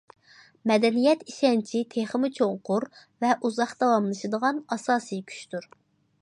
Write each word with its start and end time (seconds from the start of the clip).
مەدەنىيەت 0.69 1.19
ئىشەنچى 1.31 1.81
تېخىمۇ 1.95 2.31
چوڭقۇر 2.37 2.87
ۋە 3.25 3.35
ئۇزاق 3.51 3.75
داۋاملىشىدىغان 3.85 4.65
ئاساسىي 4.77 5.23
كۈچتۇر. 5.35 5.71